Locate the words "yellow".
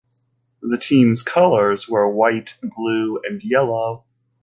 3.43-4.03